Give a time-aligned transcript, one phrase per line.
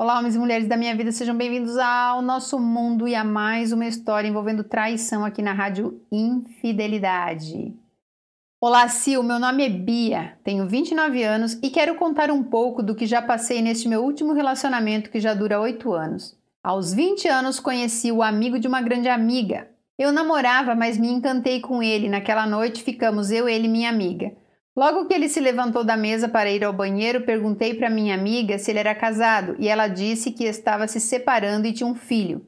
[0.00, 3.72] Olá, homens e mulheres da minha vida, sejam bem-vindos ao nosso mundo e a mais
[3.72, 7.74] uma história envolvendo traição aqui na Rádio Infidelidade.
[8.60, 12.94] Olá, Sil, meu nome é Bia, tenho 29 anos e quero contar um pouco do
[12.94, 16.38] que já passei neste meu último relacionamento que já dura 8 anos.
[16.62, 19.68] Aos 20 anos conheci o amigo de uma grande amiga.
[19.98, 22.08] Eu namorava, mas me encantei com ele.
[22.08, 24.32] Naquela noite ficamos eu, ele e minha amiga.
[24.78, 28.60] Logo que ele se levantou da mesa para ir ao banheiro, perguntei para minha amiga
[28.60, 32.46] se ele era casado e ela disse que estava se separando e tinha um filho.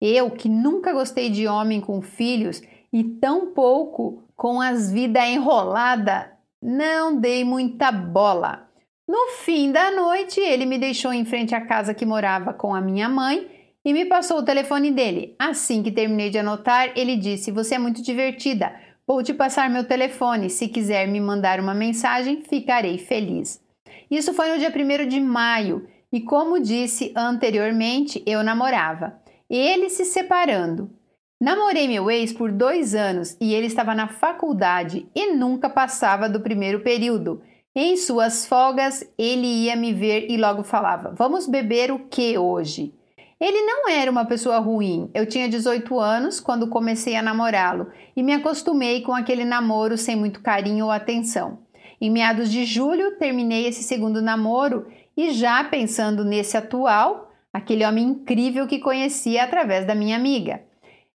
[0.00, 2.60] Eu, que nunca gostei de homem com filhos
[2.92, 8.68] e tão pouco com as vidas enrolada, não dei muita bola.
[9.06, 12.80] No fim da noite, ele me deixou em frente à casa que morava com a
[12.80, 13.48] minha mãe
[13.84, 15.36] e me passou o telefone dele.
[15.38, 18.87] Assim que terminei de anotar, ele disse: Você é muito divertida.
[19.08, 20.50] Vou te passar meu telefone.
[20.50, 23.58] Se quiser me mandar uma mensagem, ficarei feliz.
[24.10, 29.18] Isso foi no dia 1 de maio e, como disse anteriormente, eu namorava.
[29.48, 30.90] Ele se separando.
[31.40, 36.40] Namorei meu ex por dois anos e ele estava na faculdade e nunca passava do
[36.40, 37.40] primeiro período.
[37.74, 42.92] Em suas folgas, ele ia me ver e logo falava: Vamos beber o que hoje?
[43.40, 45.10] Ele não era uma pessoa ruim.
[45.14, 50.16] Eu tinha 18 anos quando comecei a namorá-lo e me acostumei com aquele namoro sem
[50.16, 51.60] muito carinho ou atenção.
[52.00, 58.06] Em meados de julho, terminei esse segundo namoro e já pensando nesse atual, aquele homem
[58.06, 60.62] incrível que conheci através da minha amiga.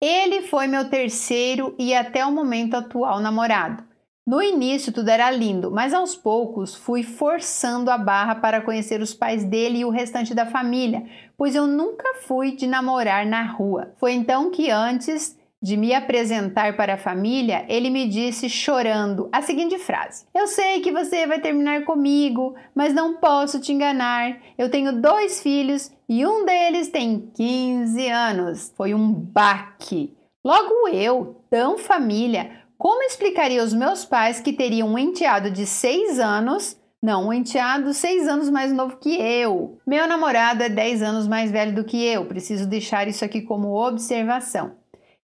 [0.00, 3.89] Ele foi meu terceiro e até o momento atual namorado.
[4.30, 9.12] No início tudo era lindo, mas aos poucos fui forçando a barra para conhecer os
[9.12, 11.04] pais dele e o restante da família,
[11.36, 13.92] pois eu nunca fui de namorar na rua.
[13.96, 19.42] Foi então que antes de me apresentar para a família, ele me disse chorando a
[19.42, 24.38] seguinte frase: Eu sei que você vai terminar comigo, mas não posso te enganar.
[24.56, 28.72] Eu tenho dois filhos e um deles tem 15 anos.
[28.76, 30.16] Foi um baque.
[30.42, 36.18] Logo eu, tão família, como explicaria aos meus pais que teriam um enteado de 6
[36.18, 39.78] anos, não, um enteado 6 anos mais novo que eu?
[39.86, 43.76] Meu namorado é 10 anos mais velho do que eu, preciso deixar isso aqui como
[43.76, 44.72] observação.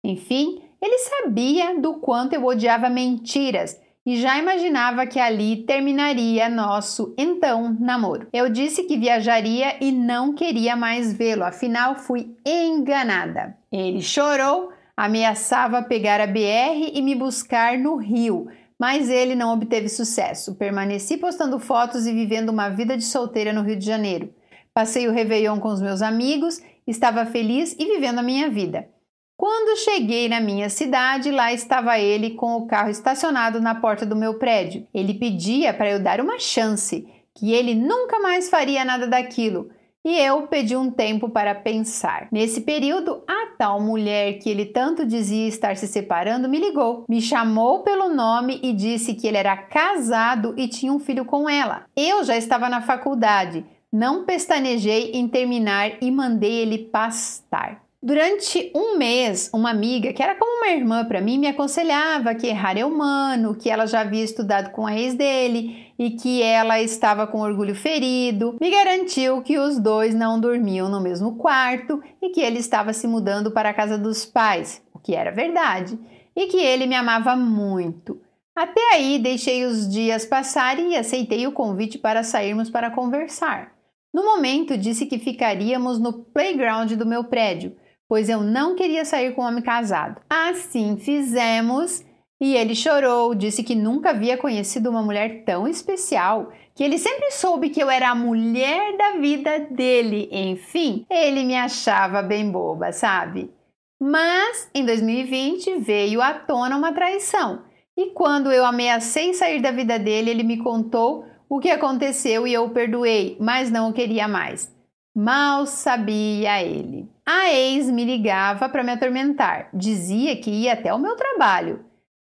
[0.02, 7.14] Enfim, ele sabia do quanto eu odiava mentiras e já imaginava que ali terminaria nosso
[7.18, 8.30] então namoro.
[8.32, 13.58] Eu disse que viajaria e não queria mais vê-lo, afinal fui enganada.
[13.70, 14.72] Ele chorou
[15.04, 18.48] Ameaçava pegar a BR e me buscar no Rio,
[18.80, 20.54] mas ele não obteve sucesso.
[20.54, 24.32] Permaneci postando fotos e vivendo uma vida de solteira no Rio de Janeiro.
[24.72, 28.88] Passei o Réveillon com os meus amigos, estava feliz e vivendo a minha vida.
[29.36, 34.16] Quando cheguei na minha cidade, lá estava ele com o carro estacionado na porta do
[34.16, 34.88] meu prédio.
[34.94, 39.72] Ele pedia para eu dar uma chance, que ele nunca mais faria nada daquilo
[40.04, 42.28] e eu pedi um tempo para pensar.
[42.32, 47.22] Nesse período, a tal mulher que ele tanto dizia estar se separando me ligou, me
[47.22, 51.86] chamou pelo nome e disse que ele era casado e tinha um filho com ela.
[51.96, 57.84] Eu já estava na faculdade, não pestanejei em terminar e mandei ele pastar.
[58.04, 62.48] Durante um mês, uma amiga, que era como uma irmã para mim, me aconselhava que
[62.48, 66.82] errar é humano, que ela já havia estudado com a ex dele e que ela
[66.82, 68.58] estava com orgulho ferido.
[68.60, 73.08] Me garantiu que os dois não dormiam no mesmo quarto e que ele estava se
[73.08, 76.00] mudando para a casa dos pais, o que era verdade,
[76.36, 78.20] e que ele me amava muito.
[78.56, 83.74] Até aí deixei os dias passarem e aceitei o convite para sairmos para conversar.
[84.12, 87.76] No momento, disse que ficaríamos no playground do meu prédio
[88.12, 90.20] pois eu não queria sair com um homem casado.
[90.30, 92.04] Assim fizemos
[92.42, 97.32] e ele chorou, disse que nunca havia conhecido uma mulher tão especial, que ele sempre
[97.32, 100.28] soube que eu era a mulher da vida dele.
[100.30, 103.50] Enfim, ele me achava bem boba, sabe?
[103.98, 107.62] Mas em 2020 veio à tona uma traição.
[107.96, 112.54] E quando eu ameacei sair da vida dele, ele me contou o que aconteceu e
[112.54, 114.70] eu o perdoei, mas não o queria mais.
[115.14, 117.10] Mal sabia ele.
[117.26, 121.84] A ex me ligava para me atormentar, dizia que ia até o meu trabalho.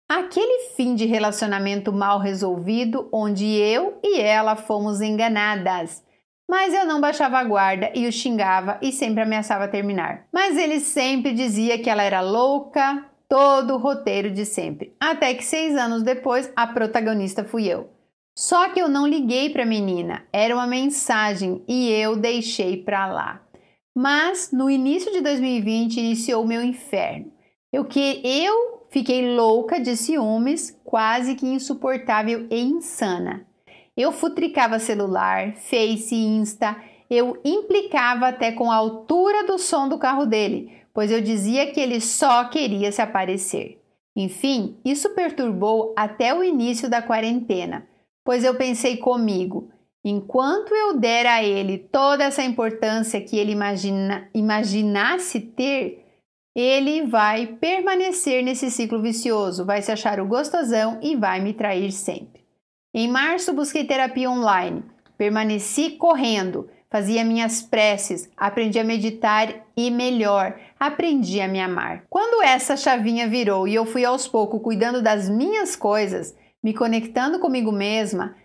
[0.09, 6.03] Aquele fim de relacionamento mal resolvido onde eu e ela fomos enganadas.
[6.49, 10.27] Mas eu não baixava a guarda e o xingava e sempre ameaçava terminar.
[10.31, 14.93] Mas ele sempre dizia que ela era louca, todo o roteiro de sempre.
[14.99, 17.92] Até que seis anos depois, a protagonista fui eu.
[18.35, 23.05] Só que eu não liguei para a menina, era uma mensagem e eu deixei para
[23.05, 23.41] lá.
[23.95, 27.31] Mas no início de 2020 iniciou o meu inferno.
[27.71, 33.45] Eu que eu fiquei louca de ciúmes, quase que insuportável e insana.
[33.95, 36.75] Eu futricava celular, Face, Insta,
[37.09, 41.79] eu implicava até com a altura do som do carro dele, pois eu dizia que
[41.79, 43.79] ele só queria se aparecer.
[44.15, 47.87] Enfim, isso perturbou até o início da quarentena,
[48.23, 49.69] pois eu pensei comigo:
[50.03, 56.05] enquanto eu der a ele toda essa importância que ele imagina, imaginasse ter,
[56.55, 61.91] ele vai permanecer nesse ciclo vicioso, vai se achar o gostosão e vai me trair
[61.91, 62.43] sempre.
[62.93, 64.83] Em março, busquei terapia online,
[65.17, 72.03] permaneci correndo, fazia minhas preces, aprendi a meditar e, melhor, aprendi a me amar.
[72.07, 77.39] Quando essa chavinha virou e eu fui aos poucos cuidando das minhas coisas, me conectando
[77.39, 78.35] comigo mesma,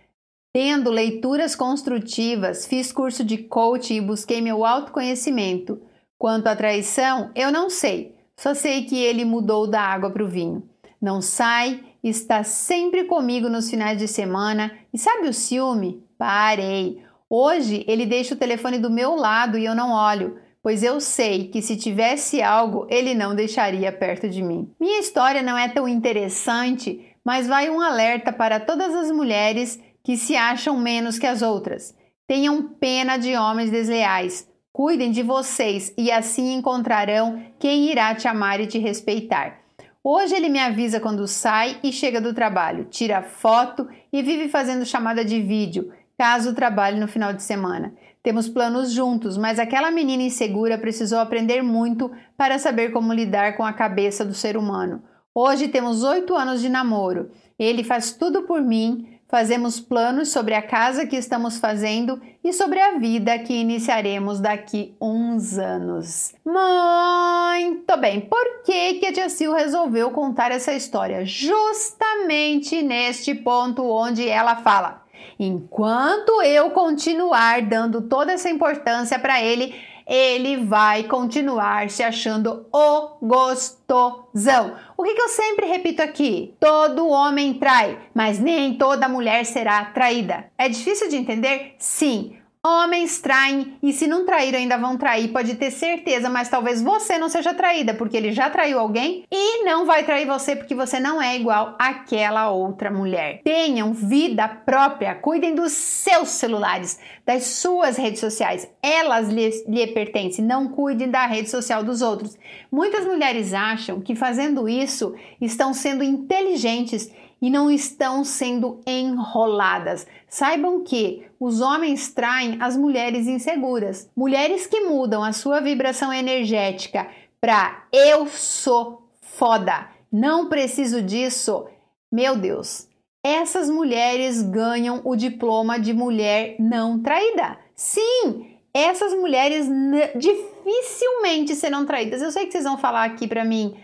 [0.52, 5.80] tendo leituras construtivas, fiz curso de coaching e busquei meu autoconhecimento.
[6.18, 10.28] Quanto à traição, eu não sei, só sei que ele mudou da água para o
[10.28, 10.68] vinho.
[11.00, 16.02] Não sai, está sempre comigo nos finais de semana e sabe o ciúme?
[16.18, 17.00] Parei.
[17.30, 21.48] Hoje ele deixa o telefone do meu lado e eu não olho, pois eu sei
[21.48, 24.68] que se tivesse algo, ele não deixaria perto de mim.
[24.80, 30.16] Minha história não é tão interessante, mas vai um alerta para todas as mulheres que
[30.16, 31.94] se acham menos que as outras.
[32.26, 34.48] Tenham pena de homens desleais.
[34.72, 39.58] Cuidem de vocês e assim encontrarão quem irá te amar e te respeitar.
[40.02, 44.86] Hoje ele me avisa quando sai e chega do trabalho, tira foto e vive fazendo
[44.86, 47.94] chamada de vídeo caso trabalhe no final de semana.
[48.24, 53.64] Temos planos juntos, mas aquela menina insegura precisou aprender muito para saber como lidar com
[53.64, 55.00] a cabeça do ser humano.
[55.34, 57.30] Hoje temos oito anos de namoro.
[57.58, 62.80] Ele faz tudo por mim, fazemos planos sobre a casa que estamos fazendo e sobre
[62.80, 66.34] a vida que iniciaremos daqui uns anos.
[66.44, 71.24] Muito bem, por que, que a tia Sil resolveu contar essa história?
[71.24, 75.02] Justamente neste ponto onde ela fala.
[75.38, 79.74] Enquanto eu continuar dando toda essa importância para ele,
[80.08, 84.74] ele vai continuar se achando o gostosão.
[84.96, 86.54] O que, que, eu sempre repito aqui?
[86.58, 90.50] Todo homem trai, mas nem toda mulher será traída.
[90.56, 91.74] É difícil de entender?
[91.78, 92.38] Sim.
[92.68, 97.16] Homens traem e se não trair ainda vão trair, pode ter certeza, mas talvez você
[97.16, 101.00] não seja traída porque ele já traiu alguém e não vai trair você porque você
[101.00, 103.40] não é igual àquela outra mulher.
[103.42, 108.68] Tenham vida própria, cuidem dos seus celulares, das suas redes sociais.
[108.82, 112.36] Elas lhe, lhe pertencem, não cuidem da rede social dos outros.
[112.70, 120.06] Muitas mulheres acham que fazendo isso estão sendo inteligentes e não estão sendo enroladas.
[120.28, 124.10] Saibam que os homens traem as mulheres inseguras.
[124.16, 127.08] Mulheres que mudam a sua vibração energética
[127.40, 131.66] para eu sou foda, não preciso disso.
[132.10, 132.88] Meu Deus,
[133.22, 137.58] essas mulheres ganham o diploma de mulher não traída.
[137.74, 139.68] Sim, essas mulheres
[140.16, 142.22] dificilmente serão traídas.
[142.22, 143.76] Eu sei que vocês vão falar aqui para mim,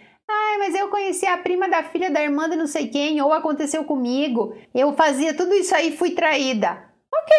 [0.54, 3.32] Ai, mas eu conheci a prima da filha da irmã de não sei quem, ou
[3.32, 4.56] aconteceu comigo.
[4.72, 6.84] Eu fazia tudo isso aí fui traída.
[7.12, 7.36] Ok.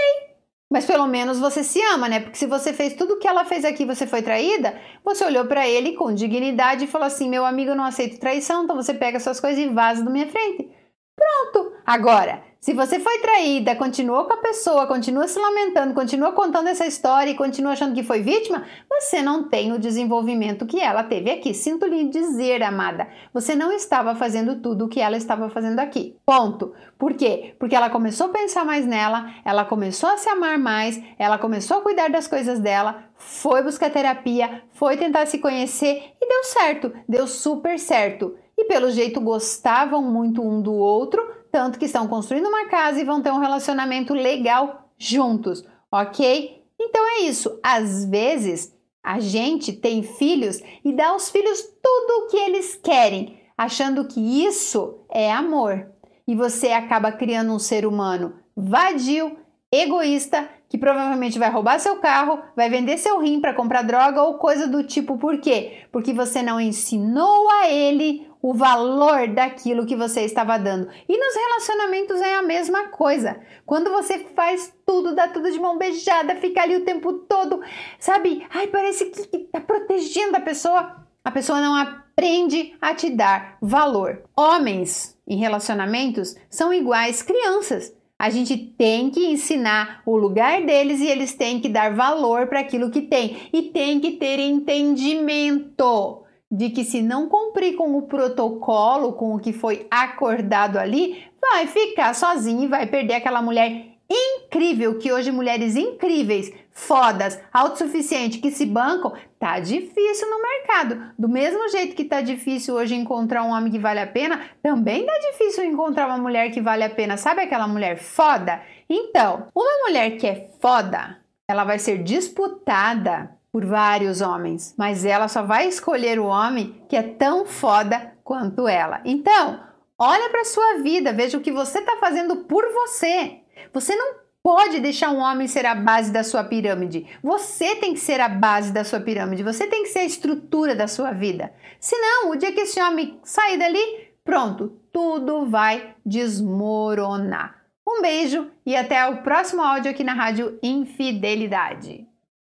[0.69, 2.19] Mas pelo menos você se ama, né?
[2.19, 5.45] Porque se você fez tudo o que ela fez aqui você foi traída, você olhou
[5.45, 8.93] para ele com dignidade e falou assim: meu amigo, eu não aceito traição, então você
[8.93, 10.69] pega suas coisas e vaza da minha frente.
[11.15, 11.71] Pronto.
[11.85, 16.87] Agora, se você foi traída, continuou com a pessoa, continua se lamentando, continua contando essa
[16.87, 21.29] história e continua achando que foi vítima, você não tem o desenvolvimento que ela teve
[21.29, 21.53] aqui.
[21.53, 26.17] Sinto lhe dizer, amada, você não estava fazendo tudo o que ela estava fazendo aqui.
[26.25, 26.73] Ponto.
[26.97, 27.53] Por quê?
[27.59, 31.77] Porque ela começou a pensar mais nela, ela começou a se amar mais, ela começou
[31.77, 36.91] a cuidar das coisas dela, foi buscar terapia, foi tentar se conhecer e deu certo,
[37.07, 38.35] deu super certo.
[38.57, 43.05] E pelo jeito gostavam muito um do outro tanto que estão construindo uma casa e
[43.05, 46.61] vão ter um relacionamento legal juntos, ok?
[46.77, 47.57] Então é isso.
[47.63, 53.39] Às vezes a gente tem filhos e dá aos filhos tudo o que eles querem,
[53.57, 55.87] achando que isso é amor.
[56.27, 59.37] E você acaba criando um ser humano vadio,
[59.71, 64.37] egoísta, que provavelmente vai roubar seu carro, vai vender seu rim para comprar droga ou
[64.37, 65.17] coisa do tipo.
[65.17, 65.85] Por quê?
[65.89, 70.87] Porque você não ensinou a ele o valor daquilo que você estava dando.
[71.09, 73.39] E nos relacionamentos é a mesma coisa.
[73.65, 77.59] Quando você faz tudo, dá tudo de mão beijada, fica ali o tempo todo,
[77.97, 78.45] sabe?
[78.51, 80.95] Ai, parece que tá protegendo a pessoa.
[81.23, 84.21] A pessoa não aprende a te dar valor.
[84.37, 87.95] Homens em relacionamentos são iguais crianças.
[88.19, 92.59] A gente tem que ensinar o lugar deles e eles têm que dar valor para
[92.59, 96.24] aquilo que tem e tem que ter entendimento
[96.55, 101.67] de que se não cumprir com o protocolo, com o que foi acordado ali, vai
[101.67, 108.51] ficar sozinho e vai perder aquela mulher incrível que hoje mulheres incríveis fodas, autossuficientes, que
[108.51, 111.13] se bancam, tá difícil no mercado.
[111.17, 115.05] Do mesmo jeito que tá difícil hoje encontrar um homem que vale a pena, também
[115.05, 117.17] tá difícil encontrar uma mulher que vale a pena.
[117.17, 118.61] Sabe aquela mulher foda?
[118.89, 125.29] Então, uma mulher que é foda, ela vai ser disputada por vários homens, mas ela
[125.29, 128.99] só vai escolher o homem que é tão foda quanto ela.
[129.05, 129.63] Então,
[129.97, 133.37] olha para sua vida, veja o que você está fazendo por você.
[133.71, 137.07] Você não pode deixar um homem ser a base da sua pirâmide.
[137.23, 139.41] Você tem que ser a base da sua pirâmide.
[139.41, 141.53] Você tem que ser a estrutura da sua vida.
[141.79, 147.63] Senão, o dia que esse homem sair dali, pronto, tudo vai desmoronar.
[147.87, 152.05] Um beijo e até o próximo áudio aqui na Rádio Infidelidade.